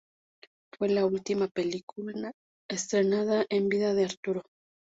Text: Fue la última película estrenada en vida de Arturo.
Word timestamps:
Fue 0.75 0.89
la 0.89 1.05
última 1.05 1.47
película 1.47 2.31
estrenada 2.67 3.45
en 3.51 3.69
vida 3.69 3.93
de 3.93 4.05
Arturo. 4.05 4.41